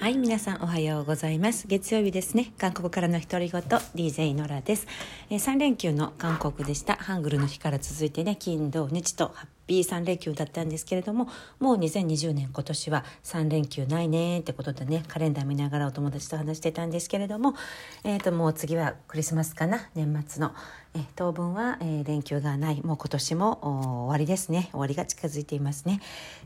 [0.00, 1.66] はい皆さんおはようございます。
[1.66, 2.52] 月曜日ですね。
[2.56, 4.86] 韓国からの独り言 DJ ノラです、
[5.28, 6.94] えー、3連休の韓国でした。
[6.94, 11.28] ハングルの日から続いてね金土日と発 B3 連休だったんですけれども
[11.60, 17.54] もう2020年今年は3連休ないねってことでねカレンダー見ながらお友達と話してたんですけれども、
[18.02, 20.52] えー、ともう次はクリスマスかな年末の、
[20.94, 26.00] えー、当分は、えー、連休がないもう今年も終わりですね終わりが近づいていますね。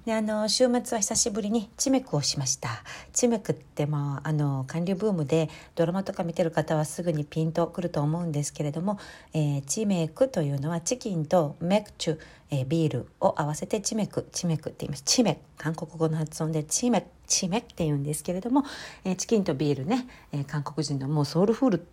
[0.04, 2.68] であの週末は久しぶりにチメクをしました。
[3.12, 8.98] チメクってまああの韓流ブームでドラマとか見てる方はすぐにピンとくると思うんですけれども、
[9.32, 12.18] えー、チメクというのはチキンとメクチュ
[12.52, 15.02] えー、ビールを合わせてチメクチメクって言います。
[15.04, 18.62] チメ韓国語の発音でチメチメって言うんですけれども、
[19.04, 21.86] えー、チキンとビールね、えー、韓国人のもうソウルフール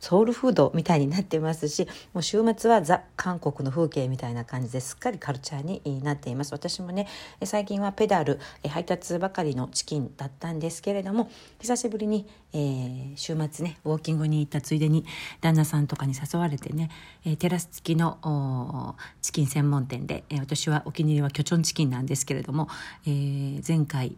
[0.00, 6.52] ソウルフードみたいになってますしもう週末はザ韓国の風景みたいな感じですっかりカルチャーになっています。
[6.52, 7.06] 私もね
[7.44, 8.38] 最近はペダル
[8.68, 11.30] 配達ばかりのチキンだったんですけれども
[11.60, 15.04] 久しぶりに、えー、週末ねウォーキングに行ったついでに
[15.40, 16.90] 旦那さんとかに誘われてね、
[17.24, 22.68] えテラス付きのチキン専門店で、え私はお気に入りはキョチョンチキンなんですけれども、
[23.06, 24.16] えー、前回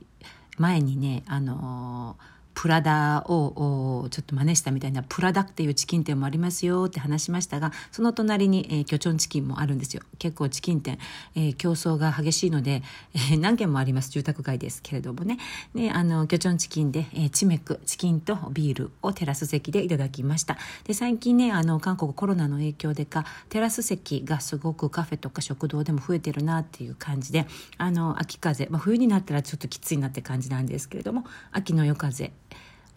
[0.57, 10.03] 前にねあのープラダをちょっと真似したみたいなプラダっていうチキン店もありますよって話しましたがその隣に、えー、キョチョンチキンもあるんですよ。
[10.19, 10.99] 結構チキン店、
[11.37, 12.83] えー、競争が激しいので、
[13.15, 14.11] えー、何軒もあります。
[14.11, 15.39] 住宅街ですけれどもね。
[15.73, 20.59] であのキョチョンチキンで、えー、チメクチキンとビールをテラス席でいただきました。
[20.83, 32.33] で最近ねあの韓国コロナの影響でかテラス席がすごくカフェとか食堂でも増えてるなっていう感じであの秋風、まあ、冬になったらちょっときついなって感じなんですけれども秋の夜風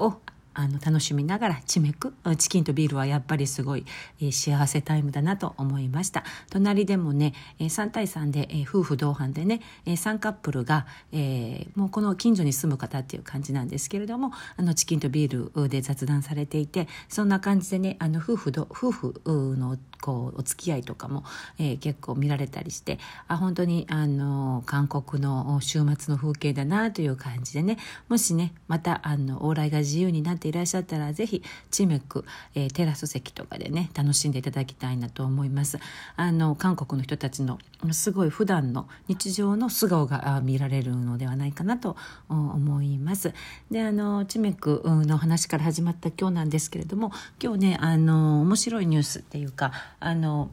[0.02, 0.22] を
[0.54, 3.86] あの楽しみながらチメクチキンとビールはやっぱりすごい、
[4.20, 6.24] えー、幸せタイムだなと思いました。
[6.50, 21.24] 隣でもね、えー、3対3で、えー、夫婦同伴でね、えー、3カップルが、えー、もうこの近所に住む方っていう感じなんですけれどもあのチキンとビールで雑談されていてそんな感じでねあの夫婦ど夫婦のこうお付き合いとかも、
[21.60, 27.78] えー、結構見られたりしてあ本当にあの韓国の週末の風景だなという感じでね
[28.10, 32.26] もしねまたあの往来が自由になっていらっしゃったらぜひチメク、
[32.56, 35.80] えー、テラス席とかでね楽しんでいただきたいなと思います。
[36.16, 37.60] あの韓国の人たちの
[37.92, 41.96] すごい普段の日常の素顔が見られるのではないかなと
[42.30, 43.34] 思います。
[43.70, 50.52] であのチメクの話から始まった今日なんですけれども今日ねあの面白いニュースっていうかあの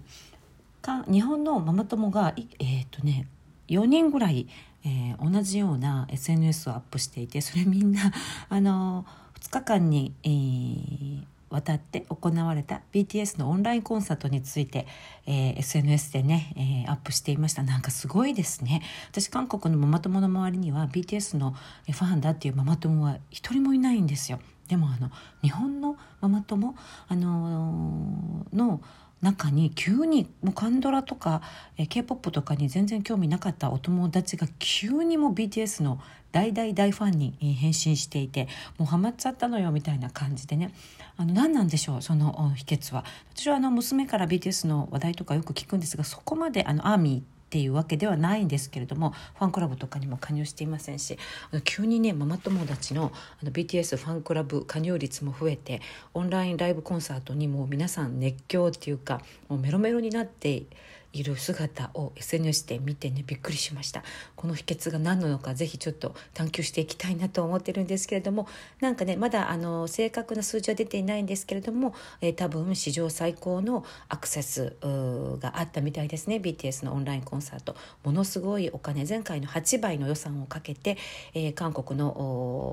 [0.81, 3.27] か日本のママ友がえっ、ー、とね
[3.69, 4.48] 4人ぐらい、
[4.84, 8.12] えー、同じような SNS をアップしていてそれみんな
[8.48, 9.04] あの
[9.41, 14.87] 2日間に、えー、わたって行われた BTS のオンラインコンサートについて、
[15.26, 17.62] えー、SNS でね、えー、アップしていました。
[17.62, 18.82] なんかすごいですね。
[19.10, 24.41] 私韓国のママ友の周りには BTS のファンだっていうママ友は一人もいないんですよ。
[24.69, 25.10] でもあの
[25.43, 26.75] 日本のママ友
[27.09, 28.81] あのー、の
[29.20, 31.42] 中に急にもうカンドラとか、
[31.76, 40.72] えー、k p o p とかに全然興味なかったお友達が急にも BTS の大大大ファンに変身していてもうハマっちゃったのよみたいな感じでね。
[41.16, 43.04] あの何なんでしょうその秘訣は。
[43.34, 51.19] 私はあの娘から BTS の話題とかよく聞くんですがそこまであのアーミーっていうわけではないんですけれどもファンクラブとかにも加入していませんし
[51.64, 53.10] 急にねママ友達の
[53.41, 55.81] あの BTS ファンクラブ加入率も増えて
[56.12, 60.64] オンラインライブコンサートにもう皆さん熱狂っていうかもうメロメロになって
[61.12, 64.02] いる姿を SNS で見てねびっくりしました。
[64.36, 68.46] この秘訣が何なのかぜひちょっと探求していきたいなと思ってるんですけれども
[68.80, 76.36] なんかねまだあの正確な数字は出ていないんですけれども、えー、多分史上最高のアクセスがあったみたいですね。
[76.36, 77.76] BTS のオンラインコンサート。
[78.04, 80.97] ものすごいお金前回の8倍の予算をかけて、
[81.34, 82.08] えー、韓国の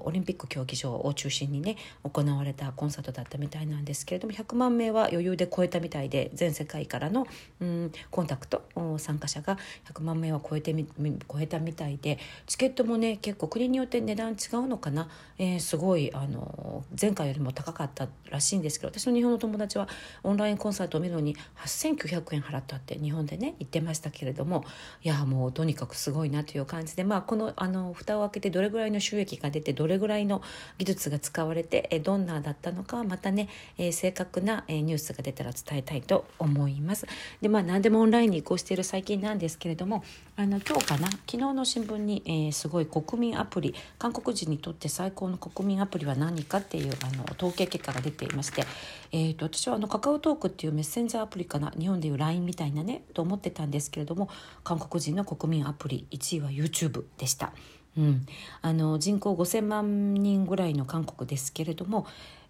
[0.06, 7.28] オリンピック競技場を中心にね行われたコンサートだったみたいなんですけれども100万名は余裕で超えたみたいで全世界からの、
[7.60, 8.64] うん、コンタクト
[8.98, 9.58] 参加者が
[9.92, 19.88] 100万名は超えてみ超えたみたいでチケットもね結構国によって値段違うのかな、えー、すごいあの前回よりも高かったらしいんですけど私の日本の友達は
[20.24, 24.66] オンラインコンサートを見るのに8900円払ったって日本でね言ってましたけれども
[25.04, 30.42] いやもうとにかくすごいなという感じでまあこのあの蓋を開けてどれぐらいの収益が出てどれぐらいの
[30.78, 37.08] 技術が使われてどんなだったのかはまたね、えー、正確な、ニュースが出たら伝えたいと思います。
[37.42, 40.04] でまあ何でもラインに移行している最近なんですけれども
[40.38, 48.64] あの今日かな昨日の新聞に、えー、すごい国民アプリ韓国人にとって最高の国民アプリは何かっていうあの統計結果が出ていまして、
[49.12, 54.30] えーと、私はあのカカオトークっていうメッセンジャーアプリかな日本でいう LINE みたいなねと思ってたんですけれども
[54.64, 57.52] 韓国人の国民アプリ1位は YouTube でした。
[57.98, 58.26] うん、
[58.62, 62.06] あの人口5,000万人ぐらいの韓国ですけれども、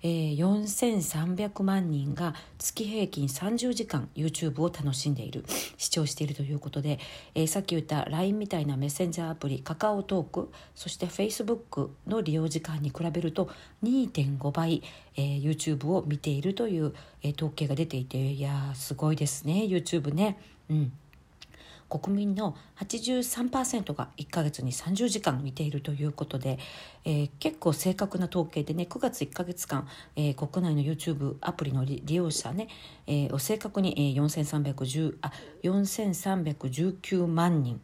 [0.06, 5.44] えー、4,300万人が月平均30時間 YouTube を楽しんでいる
[5.78, 7.00] 視聴しているということで、
[7.34, 13.50] えー、さっき言った LINE みたいなメッセンジャーアプリカカオトークそして Facebook の利用時間に比べると
[13.84, 14.84] 2.5倍、
[15.16, 16.94] えー、YouTube を見ているという、
[17.24, 20.38] え統計が出ていていやすごいですね YouTube ね。
[20.70, 20.92] うん
[21.90, 26.58] 国民の83%が1ヶ月に30時間見ているということで、
[27.04, 32.68] えー、結構正確な統計でね9月1ヶ月間、えー、国内の YouTube アプリの利用者ね、
[33.08, 35.32] えー、を正確に、えー、4310あ
[35.64, 37.80] 4319万人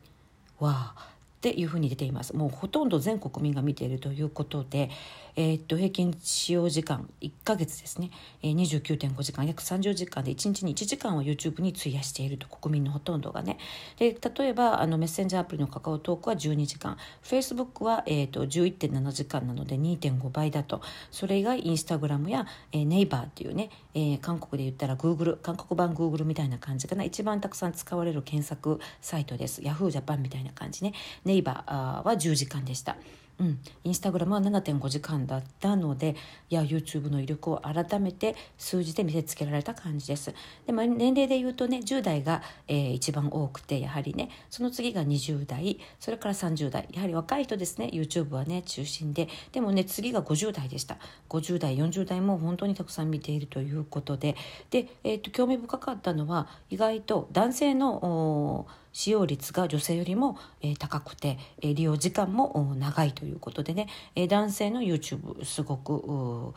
[0.60, 0.96] は
[1.42, 2.36] っていうふうに出ています。
[2.36, 4.92] もうほとんど全国民が見ているということで、
[5.36, 8.12] えー、っと平均使用時間1ヶ月ですね、
[8.44, 13.58] えー、29.5時間約30時間で1日に1時間を YouTube に費やしていると国民のほとんどがね。
[13.98, 16.98] で例えばあのメッセンジャーアプリのカカオトークは12時間。
[17.24, 20.82] Facebook は、えー、っと11.7時間なので2.5倍だと。
[21.10, 27.04] それ以外インスタグラムや、えー、ネイバーっていうね、えー、韓国で言ったら Google 韓国版 Google みたいな感じかな。
[27.04, 29.62] 一番たくさん使われる検索サイトです。
[29.62, 29.90] Yahoo!
[29.90, 30.94] ジャパンみたいな感じね。
[31.32, 32.98] ネイバーは10時間でした。
[33.40, 36.16] うん、インスタグラムは7.5時間だったので
[36.52, 40.36] いや YouTube の威力を改めて数字で見せつけられた感じです。
[40.68, 46.88] で、も年齢で言うとね10代が、えー、一番多くてやはりねその次が20代それから30代。
[46.92, 49.28] やはり若い人ですね YouTube はね中心で。
[49.54, 50.98] でもね次が50代でした。
[51.30, 54.36] 50代40代も本当にたくさん見ているということで。
[54.70, 66.54] で、えーと、興味深かったのは意外と男性の使用率が女性よりも、え、高くて、え、利用時間も長いということでね、え、男性の YouTube すごく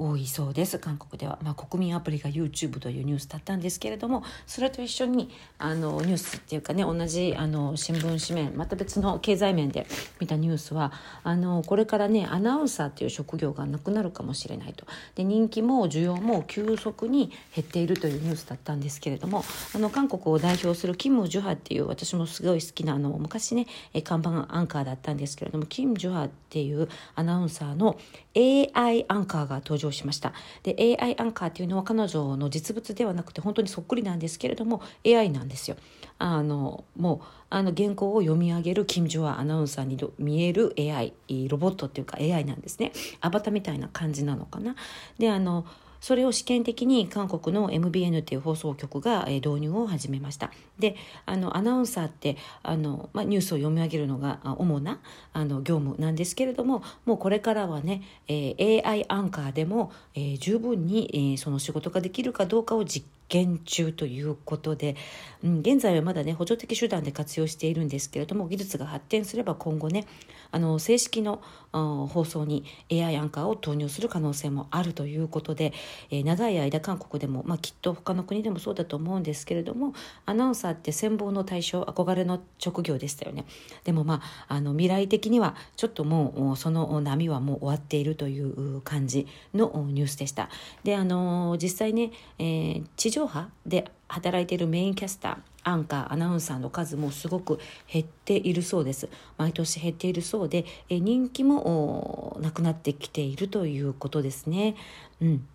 [0.00, 0.78] 多いそうです。
[0.78, 9.86] 韓国では、まあ、国民アプリが YouTube というニュースだったんですけれどもそれと一緒にあのニュースっていうかね同じあの新聞紙面また別の経済面で
[10.18, 10.92] 見たニュースは
[11.22, 14.86] あのこれからねアナウンサーっていう職業がなくなるかもしれないと。
[15.16, 19.44] で人気も需要も急速に減っているというニュースだったんですけれども
[19.74, 23.66] あの韓国を代表するキム・ジュハっていう私もすごい好きなあの昔ね
[24.02, 27.98] 看板アンカーだったんですけれどもキム・ジュハっていうアナウンサーの
[28.34, 30.32] AI アンカーが登場しました。
[30.62, 35.76] で AI アンカーっていうのは彼女の実物ではなくて本当にそっくりなんですけれども AI なんですよ。
[36.18, 41.14] あのもうあの原稿を読み上げるキム・ジョアアナウンサーに見える AI
[41.48, 42.92] ロボットっていうか AI なんですね。
[43.20, 44.76] アバターみたいな感じなのかな。
[45.18, 45.64] であの
[46.00, 50.50] それを試験的に韓国の MBN っていう放送局が導入を始めました。
[50.78, 54.98] であのアナウンサーってあの、まあ、ニュースを読み上げるのが主な
[55.32, 64.96] あの業務なんですけれどももうこれからはね、え、AI アンカーでも、えー、十分に、えー、その仕事ができるかどうかを実験中ということで、
[65.42, 70.06] うん、現在はまだね補助的手段で活用しているんですけれども技術が発展すれば今後ね
[70.50, 71.40] あの正式の
[71.72, 75.72] 放送に AI アンカーを投入する可能性もあるということで、
[76.10, 79.94] えー、長い間韓国でも、まあ、きっと他の国でもそうだと思うんですけれども
[80.26, 83.44] アナウンサーって羨望の対象憧れの職業でしたよね。
[83.84, 90.50] でもまああの未来的にはちょっともうその波はもう終わっているという感じのニュースでした。
[90.82, 92.84] であの実際ね、えー、
[93.20, 97.60] 上波で働いているメインキャスターアンカーアナウンサーの数もすごく
[97.92, 99.08] 減っているそうです。
[99.36, 104.74] 毎年減っているそうで人気もなくなってきているということですね。
[105.20, 105.46] うん。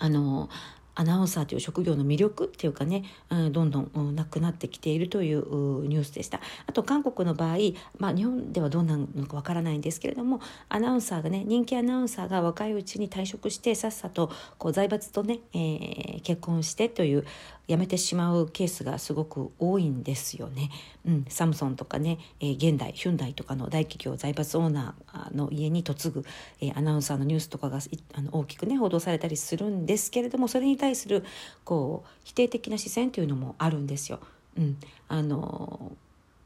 [0.00, 0.48] あの
[0.98, 6.40] アナウンサーという職業の魅力っていうかね、うん、どんどんなくなってきているというニュースでした。
[6.66, 7.56] あと韓国の場合、
[7.98, 17.24] まあ、日本ではどうなのかわからないんですけれどもアナウンサーがね人気アナウンサーが若いうちに退職してさっさとこう財閥とね、えー、結婚してという
[17.68, 20.70] 辞めてしまうケースがすごく多いんですよね。
[21.06, 26.24] うん、サムソンとかね、えー、現代ヒュンダイとかの大企業財閥オーナーの家に嫁ぐ、
[26.62, 27.80] えー、アナウンサーのニュースとかが
[28.14, 31.24] あの大きくね報道されたりするんですけれどもそれに対する
[31.64, 34.20] こう否定的な視線というのもあるんですよ。
[34.56, 35.92] うん、あの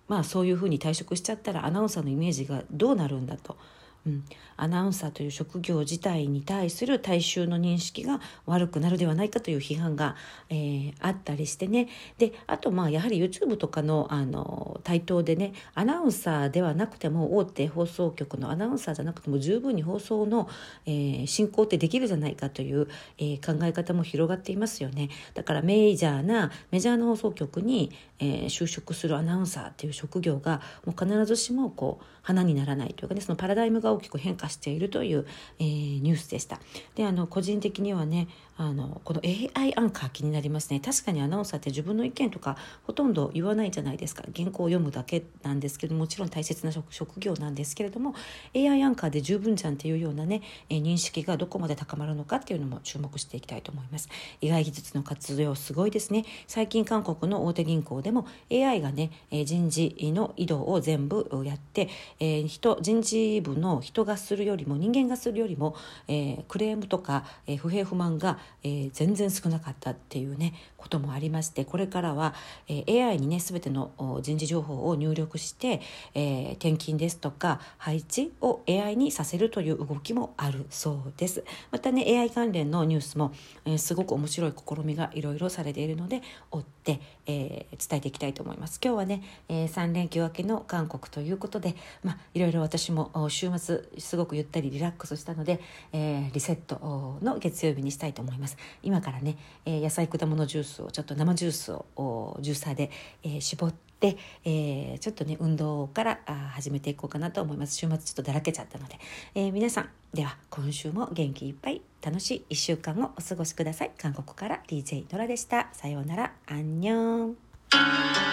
[0.08, 3.56] まあそういうふうに退職しちゃったらアナウンサーのイメージがどうなるんだと。
[4.06, 4.24] うん、
[4.56, 10.16] アナウンサーという職業自体に対する大衆の認識が悪くなるではないかという批判が、
[10.50, 11.88] えー、あったりしてね。
[12.18, 20.48] であとまあやはり YouTube とかのあの台頭でねアナウンサーではなくても大手放送局のアナウンサーじゃなくても十分に放送の、
[20.86, 25.10] えー、進行ってできるじゃないかという、えー、考え方も広がっていますよね。
[25.34, 35.26] だからメジャーなメジャーな放送局に、えー、就職するアナウンサーっていう職業がもう必ずしもこう花にならないというかねそのパラダイムが大きく変化しているという、
[35.58, 36.60] えー、ニュースでした。
[36.94, 40.80] であの個人的にはねあのこの AI アンカー気になりますね。
[40.80, 44.24] 確かにアナウンサーって自分の意見とかほとんど言わないじゃないですか。
[44.34, 48.14] 原稿を読むだけなんですけどもちろん大切な職業なんですけれども
[48.54, 54.08] AI アンカーで十分じゃんっていうようなね、えー、認識がどこまで高まるのかっていうのも注目していきたいと思います。
[54.40, 56.24] 意外技術の活用すごいですね。
[56.46, 61.88] 最近韓国の大手銀行でも AI がね人事の移動を全部やって、
[62.20, 65.74] えー、人人事部の人がするよりも人間がするよりも、
[66.08, 72.34] えー、クレームとか、えー、不平不満が、えー、全然少なかったっていうねこともありましてこれからは、
[72.68, 75.80] えー、AI にね全ての人事情報を入力して、
[76.14, 81.44] えー、転勤ですとか配置を AI にさせるという動きもあるそうです。
[81.70, 83.32] またね AI 関連のニュースも、
[83.64, 88.80] えー、すごく面白い試みがいろいろされているので追って、えー、伝えていきたいと思います。
[88.82, 95.60] 今日はね、えー、3連休明けの韓国ということでまあいろいろ私も週末すごくゆったりリラックスしたので、
[95.92, 98.56] えー、リセットの月曜日にしたいと思います。
[98.82, 102.90] 今からね、え、野菜果物ジュースをちょっと生ジュースをジューサーで、
[103.22, 106.20] え、絞って、えー、ちょっとね運動から
[106.52, 107.76] 始めていこうかなと思います。
[107.76, 108.98] 週末ちょっとだらけちゃったので、
[109.34, 113.92] えー、皆さんでは今週も元気いっぱい楽しい1週間をお過ごしください。
[113.96, 115.68] 韓国から DJ トラでした。
[115.72, 116.32] さようなら。
[116.46, 118.31] アンニョン。